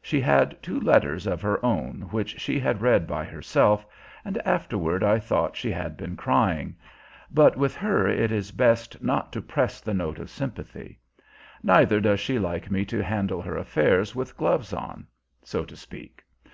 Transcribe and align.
She 0.00 0.18
had 0.22 0.56
two 0.62 0.80
letters 0.80 1.26
of 1.26 1.42
her 1.42 1.62
own 1.62 2.08
which 2.10 2.40
she 2.40 2.58
had 2.58 2.80
read 2.80 3.06
by 3.06 3.26
herself, 3.26 3.84
and 4.24 4.38
afterward 4.38 5.04
I 5.04 5.18
thought 5.18 5.58
she 5.58 5.70
had 5.70 5.94
been 5.94 6.16
crying; 6.16 6.74
but 7.30 7.54
with 7.54 7.76
her 7.76 8.08
it 8.08 8.32
is 8.32 8.50
best 8.50 9.02
not 9.02 9.30
to 9.34 9.42
press 9.42 9.82
the 9.82 9.92
note 9.92 10.18
of 10.18 10.30
sympathy. 10.30 11.00
Neither 11.62 12.00
does 12.00 12.18
she 12.18 12.38
like 12.38 12.70
me 12.70 12.86
to 12.86 13.04
handle 13.04 13.42
her 13.42 13.58
affairs 13.58 14.14
with 14.14 14.38
gloves 14.38 14.72
on, 14.72 15.06
so 15.42 15.66
to 15.66 15.76
speak. 15.76 16.24